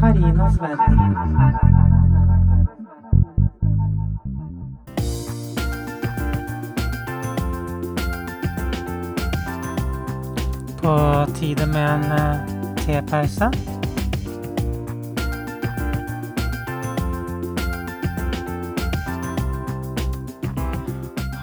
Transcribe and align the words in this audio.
Karinas 0.00 0.60
verden. 0.60 1.16
På 10.80 11.26
tide 11.34 11.66
med 11.66 11.90
en 11.90 12.04
uh, 12.04 12.76
tepause. 12.76 13.50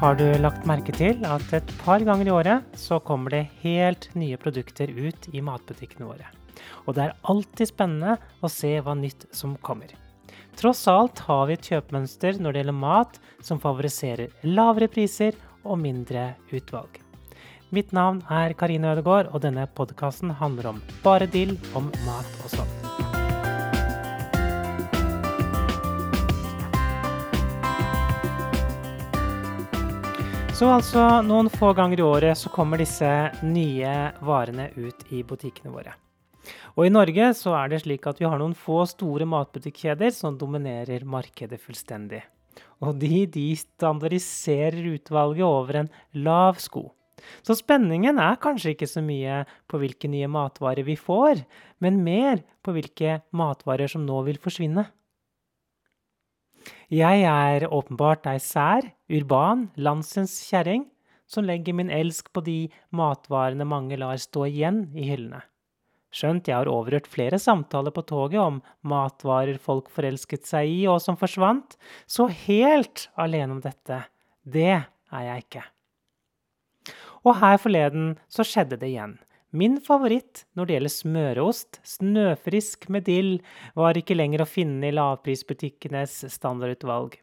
Har 0.00 0.14
du 0.14 0.24
lagt 0.38 0.66
merke 0.68 0.92
til 0.92 1.26
at 1.26 1.52
et 1.56 1.74
par 1.82 2.06
ganger 2.06 2.28
i 2.30 2.30
året 2.30 2.78
så 2.78 3.00
kommer 3.00 3.34
det 3.34 3.44
helt 3.66 4.10
nye 4.14 4.38
produkter 4.38 4.94
ut 4.94 5.28
i 5.32 5.42
matbutikkene 5.42 6.06
våre? 6.06 6.43
Og 6.86 6.96
det 6.96 7.06
er 7.06 7.16
alltid 7.30 7.70
spennende 7.70 8.18
å 8.44 8.50
se 8.52 8.76
hva 8.80 8.96
nytt 8.98 9.28
som 9.34 9.56
kommer. 9.62 9.94
Tross 10.58 10.84
alt 10.88 11.24
har 11.26 11.48
vi 11.48 11.56
et 11.56 11.70
kjøpemønster 11.70 12.38
når 12.38 12.52
det 12.52 12.62
gjelder 12.62 12.78
mat 12.78 13.18
som 13.42 13.62
favoriserer 13.62 14.46
lavere 14.46 14.90
priser 14.92 15.34
og 15.64 15.80
mindre 15.82 16.34
utvalg. 16.54 17.00
Mitt 17.74 17.90
navn 17.96 18.20
er 18.30 18.54
Karine 18.54 18.92
Ødegaard, 18.92 19.32
og 19.34 19.42
denne 19.42 19.66
podkasten 19.66 20.30
handler 20.38 20.74
om 20.74 20.82
bare 21.02 21.26
dill 21.26 21.56
om 21.74 21.90
mat 22.06 22.36
og 22.44 22.52
sånn. 22.54 22.74
Så 30.54 30.68
altså 30.70 31.02
noen 31.26 31.50
få 31.50 31.72
ganger 31.74 31.98
i 31.98 32.06
året 32.06 32.38
så 32.38 32.52
kommer 32.54 32.78
disse 32.78 33.10
nye 33.42 33.96
varene 34.22 34.70
ut 34.78 35.02
i 35.10 35.24
butikkene 35.26 35.74
våre. 35.74 35.98
Og 36.74 36.86
i 36.86 36.92
Norge 36.92 37.30
så 37.38 37.54
er 37.58 37.72
det 37.72 37.82
slik 37.84 38.06
at 38.10 38.20
vi 38.20 38.28
har 38.28 38.40
noen 38.40 38.56
få 38.58 38.82
store 38.90 39.26
matbutikkjeder 39.28 40.12
som 40.14 40.38
dominerer 40.40 41.06
markedet 41.08 41.60
fullstendig. 41.62 42.22
Og 42.84 42.98
de, 43.00 43.24
de 43.30 43.46
standardiserer 43.58 44.92
utvalget 44.94 45.46
over 45.46 45.80
en 45.82 45.90
lav 46.26 46.60
sko. 46.62 46.90
Så 47.46 47.56
spenningen 47.56 48.18
er 48.20 48.40
kanskje 48.42 48.74
ikke 48.74 48.88
så 48.90 49.00
mye 49.04 49.44
på 49.70 49.80
hvilke 49.80 50.10
nye 50.12 50.28
matvarer 50.28 50.84
vi 50.86 50.96
får, 50.98 51.40
men 51.80 52.02
mer 52.04 52.42
på 52.64 52.74
hvilke 52.76 53.22
matvarer 53.32 53.90
som 53.90 54.04
nå 54.04 54.20
vil 54.28 54.40
forsvinne. 54.42 54.86
Jeg 56.92 57.24
er 57.28 57.66
åpenbart 57.72 58.28
ei 58.28 58.40
sær, 58.40 58.86
urban, 59.12 59.68
landsens 59.76 60.36
kjerring 60.48 60.86
som 61.26 61.46
legger 61.48 61.76
min 61.76 61.90
elsk 61.92 62.30
på 62.32 62.44
de 62.44 62.58
matvarene 62.94 63.66
mange 63.68 63.98
lar 64.00 64.20
stå 64.20 64.46
igjen 64.50 64.86
i 64.92 65.08
hyllene. 65.08 65.40
Skjønt 66.14 66.46
jeg 66.46 66.54
har 66.54 66.70
overhørt 66.70 67.08
flere 67.10 67.40
samtaler 67.42 67.90
på 67.94 68.04
toget 68.06 68.38
om 68.38 68.60
matvarer 68.86 69.58
folk 69.58 69.90
forelsket 69.90 70.46
seg 70.46 70.70
i 70.70 70.84
og 70.90 71.00
som 71.02 71.18
forsvant, 71.18 71.74
så 72.06 72.28
helt 72.46 73.08
alene 73.18 73.56
om 73.56 73.62
dette, 73.64 74.04
det 74.46 74.70
er 74.78 75.24
jeg 75.26 75.46
ikke. 75.46 75.64
Og 77.24 77.38
her 77.40 77.58
forleden 77.58 78.14
så 78.30 78.46
skjedde 78.46 78.78
det 78.78 78.92
igjen. 78.92 79.16
Min 79.54 79.78
favoritt 79.82 80.44
når 80.58 80.66
det 80.66 80.74
gjelder 80.76 80.92
smøreost, 80.92 81.78
snøfrisk 81.86 82.88
med 82.90 83.06
dill, 83.06 83.36
var 83.78 83.98
ikke 83.98 84.16
lenger 84.18 84.42
å 84.42 84.50
finne 84.50 84.90
i 84.90 84.94
lavprisbutikkenes 84.94 86.24
standardutvalg. 86.34 87.14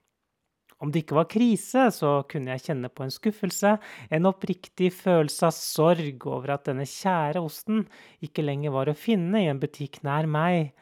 Om 0.82 0.90
det 0.90 1.04
ikke 1.04 1.18
var 1.20 1.30
krise, 1.30 1.86
så 1.94 2.12
kunne 2.30 2.56
jeg 2.56 2.66
kjenne 2.66 2.90
på 2.90 3.06
en 3.06 3.14
skuffelse, 3.14 3.76
en 4.10 4.30
oppriktig 4.30 4.90
følelse 4.98 5.52
av 5.52 5.54
sorg 5.54 6.26
over 6.26 6.56
at 6.56 6.66
denne 6.72 6.88
kjære 6.90 7.44
osten 7.46 7.84
ikke 8.26 8.46
lenger 8.46 8.74
var 8.74 8.90
å 8.90 8.98
finne 8.98 9.44
i 9.44 9.50
en 9.52 9.62
butikk 9.62 10.02
nær 10.08 10.26
meg. 10.26 10.74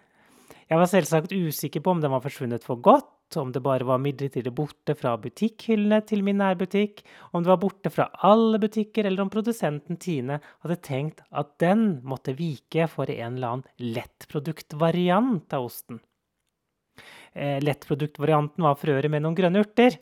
Jeg 0.70 0.80
var 0.80 0.88
selvsagt 0.88 1.36
usikker 1.36 1.84
på 1.84 1.96
om 1.96 2.04
den 2.04 2.14
var 2.14 2.24
forsvunnet 2.24 2.64
for 2.64 2.80
godt, 2.80 3.12
om 3.38 3.52
det 3.54 3.62
bare 3.62 3.86
var 3.86 4.02
midlertidig 4.02 4.54
borte 4.56 4.96
fra 4.98 5.16
butikkhyllene 5.22 6.00
til 6.08 6.24
min 6.26 6.40
nærbutikk, 6.42 7.04
om 7.34 7.44
det 7.44 7.52
var 7.52 7.62
borte 7.62 7.92
fra 7.94 8.08
alle 8.26 8.58
butikker, 8.62 9.06
eller 9.06 9.26
om 9.26 9.32
produsenten 9.34 10.00
Tine 10.02 10.40
hadde 10.64 10.80
tenkt 10.86 11.22
at 11.30 11.58
den 11.62 12.00
måtte 12.08 12.38
vike 12.40 12.88
for 12.90 13.12
en 13.12 13.36
eller 13.36 13.60
annen 13.60 13.94
lettproduktvariant 14.00 15.58
av 15.58 15.68
osten. 15.68 16.00
Eh, 17.36 17.60
lettproduktvarianten 17.64 18.66
var 18.66 18.78
for 18.80 18.94
øvrig 18.96 19.12
med 19.12 19.24
noen 19.26 19.38
grønne 19.38 19.64
urter, 19.64 20.00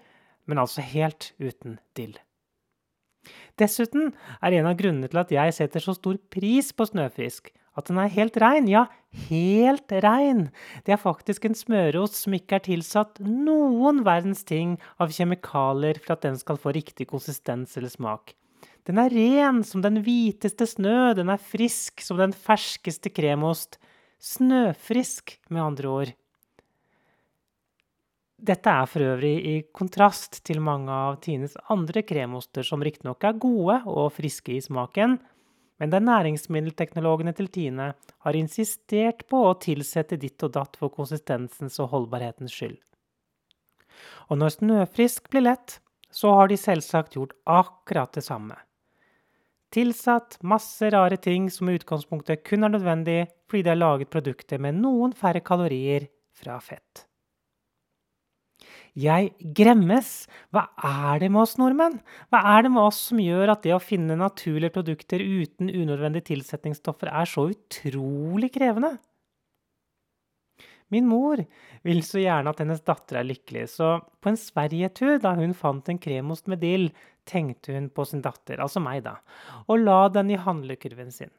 men 0.47 0.61
altså 0.61 0.85
helt 0.85 1.33
uten 1.39 1.77
dill. 1.97 2.15
Dessuten 3.59 4.13
er 4.39 4.55
en 4.55 4.69
av 4.69 4.77
grunnene 4.79 5.09
til 5.11 5.19
at 5.19 5.31
jeg 5.33 5.55
setter 5.57 5.83
så 5.83 5.95
stor 5.97 6.19
pris 6.31 6.69
på 6.71 6.87
Snøfrisk, 6.87 7.51
at 7.77 7.89
den 7.89 7.99
er 8.01 8.13
helt 8.13 8.37
rein. 8.41 8.69
Ja, 8.69 8.87
helt 9.27 9.91
rein. 9.91 10.47
Det 10.85 10.95
er 10.95 11.01
faktisk 11.01 11.45
en 11.45 11.57
smørost 11.57 12.17
som 12.23 12.33
ikke 12.33 12.57
er 12.57 12.65
tilsatt 12.65 13.21
noen 13.21 14.01
verdens 14.07 14.41
ting 14.47 14.77
av 15.01 15.13
kjemikalier 15.13 15.99
for 16.01 16.15
at 16.15 16.25
den 16.25 16.39
skal 16.41 16.57
få 16.61 16.73
riktig 16.77 17.09
konsistens 17.11 17.77
eller 17.77 17.93
smak. 17.93 18.33
Den 18.87 19.01
er 19.01 19.11
ren 19.11 19.61
som 19.67 19.83
den 19.83 19.99
hviteste 20.05 20.65
snø, 20.69 21.13
den 21.17 21.29
er 21.29 21.41
frisk 21.43 22.01
som 22.01 22.17
den 22.21 22.33
ferskeste 22.33 23.11
kremost. 23.13 23.77
Snøfrisk, 24.23 25.35
med 25.53 25.61
andre 25.61 25.91
ord. 25.91 26.13
Dette 28.37 28.69
er 28.69 28.85
for 28.85 29.01
øvrig 29.01 29.33
i 29.49 29.55
kontrast 29.73 30.43
til 30.45 30.59
mange 30.61 30.93
av 30.93 31.15
Tines 31.25 31.55
andre 31.73 32.03
kremoster, 32.05 32.61
som 32.61 32.83
riktignok 32.85 33.25
er 33.25 33.39
gode 33.41 33.79
og 33.89 34.11
friske 34.13 34.53
i 34.53 34.61
smaken, 34.61 35.17
men 35.81 35.93
der 35.93 36.05
næringsmiddelteknologene 36.05 37.33
til 37.37 37.49
Tine 37.53 37.87
har 37.95 38.37
insistert 38.37 39.25
på 39.29 39.41
å 39.45 39.57
tilsette 39.61 40.19
ditt 40.21 40.45
og 40.45 40.53
datt 40.53 40.77
for 40.77 40.93
konsistensens 40.93 41.79
og 41.81 41.89
holdbarhetens 41.95 42.53
skyld. 42.53 42.77
Og 44.29 44.37
når 44.37 44.53
Snøfrisk 44.57 45.31
blir 45.33 45.47
lett, 45.49 45.79
så 46.13 46.33
har 46.37 46.49
de 46.49 46.57
selvsagt 46.61 47.17
gjort 47.17 47.33
akkurat 47.49 48.13
det 48.13 48.25
samme. 48.25 48.57
Tilsatt 49.73 50.37
masse 50.45 50.89
rare 50.93 51.17
ting 51.17 51.49
som 51.51 51.69
i 51.69 51.75
utgangspunktet 51.77 52.45
kun 52.47 52.63
er 52.63 52.71
nødvendig 52.71 53.19
fordi 53.49 53.65
de 53.65 53.73
har 53.73 53.81
laget 53.81 54.13
produkter 54.13 54.61
med 54.61 54.77
noen 54.79 55.13
færre 55.17 55.41
kalorier 55.43 56.07
fra 56.37 56.61
fett. 56.63 57.07
Jeg 58.97 59.33
gremmes. 59.53 60.25
Hva 60.49 60.63
er 60.81 61.21
det 61.21 61.29
med 61.29 61.43
oss 61.43 61.57
nordmenn? 61.61 61.99
Hva 62.33 62.41
er 62.55 62.65
det 62.65 62.71
med 62.73 62.81
oss 62.87 63.03
som 63.11 63.21
gjør 63.21 63.53
at 63.53 63.61
det 63.65 63.75
å 63.75 63.83
finne 63.83 64.17
naturlige 64.17 64.73
produkter 64.73 65.21
uten 65.21 65.69
unødvendige 65.69 66.31
tilsetningsstoffer 66.31 67.11
er 67.13 67.29
så 67.29 67.45
utrolig 67.51 68.49
krevende? 68.55 68.95
Min 70.89 71.05
mor 71.05 71.41
vil 71.85 72.01
så 72.07 72.21
gjerne 72.23 72.49
at 72.49 72.61
hennes 72.63 72.81
datter 72.87 73.19
er 73.19 73.27
lykkelig, 73.27 73.65
så 73.75 73.97
på 74.23 74.31
en 74.31 74.39
Sverigetur, 74.39 75.17
da 75.21 75.33
hun 75.35 75.53
fant 75.57 75.89
en 75.91 75.99
kremost 75.99 76.47
med 76.47 76.63
dill, 76.63 76.87
tenkte 77.27 77.75
hun 77.75 77.89
på 77.91 78.05
sin 78.07 78.23
datter, 78.23 78.61
altså 78.63 78.79
meg, 78.81 79.03
da, 79.03 79.17
og 79.67 79.83
la 79.83 80.05
den 80.15 80.31
i 80.31 80.39
handlekurven 80.39 81.11
sin. 81.11 81.33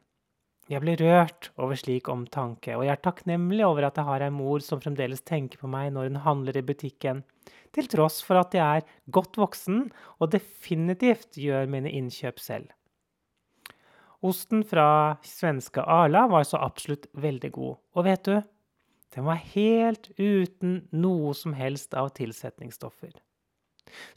Jeg 0.69 0.83
blir 0.83 1.01
rørt 1.01 1.47
over 1.57 1.73
slik 1.79 2.11
omtanke, 2.13 2.75
og 2.77 2.83
jeg 2.85 2.93
er 2.93 3.01
takknemlig 3.01 3.63
over 3.65 3.87
at 3.87 3.95
jeg 3.97 4.05
har 4.05 4.21
ei 4.21 4.33
mor 4.33 4.61
som 4.61 4.81
fremdeles 4.83 5.23
tenker 5.25 5.57
på 5.57 5.69
meg 5.71 5.89
når 5.95 6.11
hun 6.11 6.19
handler 6.21 6.59
i 6.59 6.65
butikken, 6.65 7.23
til 7.73 7.89
tross 7.89 8.19
for 8.25 8.37
at 8.37 8.53
jeg 8.53 8.83
er 8.83 8.91
godt 9.09 9.39
voksen 9.41 9.87
og 10.19 10.29
definitivt 10.35 11.39
gjør 11.41 11.65
mine 11.73 11.89
innkjøp 11.89 12.37
selv. 12.43 12.69
Osten 14.21 14.61
fra 14.67 15.17
svenske 15.25 15.81
Arla 15.81 16.27
var 16.29 16.45
så 16.45 16.61
absolutt 16.61 17.07
veldig 17.17 17.51
god, 17.55 17.75
og 17.97 18.05
vet 18.05 18.29
du, 18.29 18.37
den 19.15 19.25
var 19.25 19.41
helt 19.55 20.11
uten 20.19 20.83
noe 20.93 21.33
som 21.33 21.55
helst 21.57 21.97
av 21.97 22.11
tilsetningsstoffer. 22.19 23.15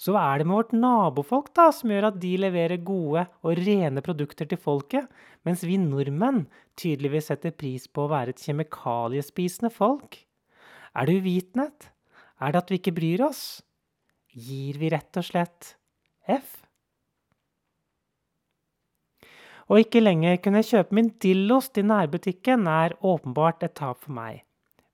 Så 0.01 0.15
hva 0.15 0.25
er 0.31 0.43
det 0.43 0.49
med 0.49 0.59
vårt 0.59 0.75
nabofolk 0.77 1.53
da, 1.57 1.71
som 1.75 1.93
gjør 1.93 2.11
at 2.11 2.19
de 2.23 2.33
leverer 2.41 2.83
gode 2.85 3.27
og 3.43 3.61
rene 3.61 4.05
produkter 4.05 4.49
til 4.49 4.61
folket, 4.61 5.09
mens 5.47 5.65
vi 5.67 5.79
nordmenn 5.81 6.45
tydeligvis 6.81 7.31
setter 7.33 7.55
pris 7.57 7.89
på 7.89 8.07
å 8.07 8.13
være 8.13 8.35
et 8.35 8.45
kjemikaliespisende 8.45 9.73
folk? 9.75 10.21
Er 10.97 11.09
det 11.09 11.21
uvitenhet? 11.23 11.89
Er 12.43 12.53
det 12.53 12.65
at 12.65 12.73
vi 12.73 12.81
ikke 12.81 12.97
bryr 12.97 13.25
oss? 13.29 13.63
Gir 14.33 14.79
vi 14.81 14.91
rett 14.93 15.21
og 15.21 15.27
slett 15.27 15.75
F? 16.29 16.63
Å 19.73 19.79
ikke 19.81 20.03
lenger 20.03 20.41
kunne 20.45 20.65
kjøpe 20.67 20.97
min 20.97 21.13
dillost 21.23 21.79
i 21.81 21.85
nærbutikken 21.87 22.67
er 22.69 22.97
åpenbart 22.99 23.63
et 23.65 23.77
tap 23.79 24.03
for 24.03 24.13
meg. 24.17 24.43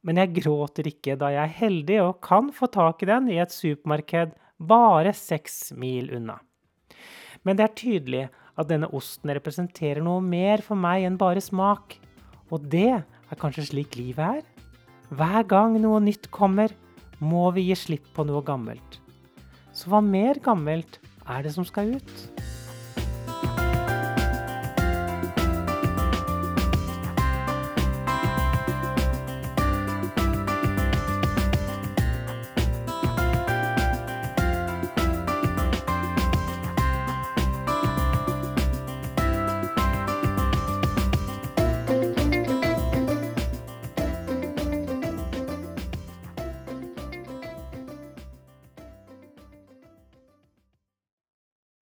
Men 0.06 0.20
jeg 0.20 0.36
gråter 0.38 0.86
ikke 0.86 1.16
da 1.18 1.32
jeg 1.34 1.42
er 1.42 1.56
heldig 1.56 1.96
og 2.04 2.20
kan 2.24 2.52
få 2.54 2.68
tak 2.70 3.02
i 3.02 3.08
den 3.10 3.30
i 3.32 3.40
et 3.42 3.54
supermarked 3.54 4.36
bare 4.58 5.14
seks 5.14 5.72
mil 5.78 6.10
unna. 6.14 6.38
Men 7.46 7.58
det 7.58 7.64
er 7.64 7.78
tydelig 7.78 8.24
at 8.58 8.68
denne 8.70 8.90
osten 8.94 9.30
representerer 9.30 10.02
noe 10.02 10.22
mer 10.24 10.62
for 10.66 10.78
meg 10.78 11.06
enn 11.06 11.18
bare 11.20 11.42
smak. 11.44 11.96
Og 12.50 12.64
det 12.72 12.90
er 12.98 13.40
kanskje 13.40 13.68
slik 13.70 13.96
livet 13.98 14.40
er? 14.40 14.44
Hver 15.14 15.46
gang 15.48 15.78
noe 15.80 16.00
nytt 16.02 16.30
kommer, 16.34 16.72
må 17.18 17.48
vi 17.54 17.68
gi 17.68 17.76
slipp 17.78 18.10
på 18.14 18.26
noe 18.26 18.42
gammelt. 18.46 19.00
Så 19.72 19.90
hva 19.90 20.02
mer 20.02 20.40
gammelt 20.42 20.98
er 21.28 21.46
det 21.46 21.54
som 21.54 21.66
skal 21.66 21.94
ut? 21.98 22.47